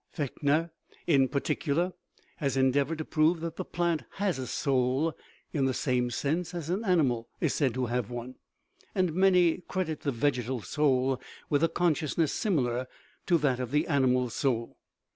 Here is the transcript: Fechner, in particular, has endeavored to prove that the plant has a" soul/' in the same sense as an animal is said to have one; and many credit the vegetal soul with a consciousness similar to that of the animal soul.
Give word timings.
Fechner, 0.17 0.71
in 1.05 1.27
particular, 1.27 1.93
has 2.37 2.57
endeavored 2.57 2.97
to 2.97 3.05
prove 3.05 3.39
that 3.41 3.55
the 3.57 3.63
plant 3.63 4.01
has 4.13 4.39
a" 4.39 4.47
soul/' 4.61 5.13
in 5.53 5.65
the 5.65 5.75
same 5.75 6.09
sense 6.09 6.55
as 6.55 6.71
an 6.71 6.83
animal 6.83 7.29
is 7.39 7.53
said 7.53 7.75
to 7.75 7.85
have 7.85 8.09
one; 8.09 8.33
and 8.95 9.13
many 9.13 9.57
credit 9.67 10.01
the 10.01 10.11
vegetal 10.11 10.59
soul 10.63 11.21
with 11.51 11.63
a 11.63 11.69
consciousness 11.69 12.33
similar 12.33 12.87
to 13.27 13.37
that 13.37 13.59
of 13.59 13.69
the 13.69 13.85
animal 13.85 14.31
soul. 14.31 14.75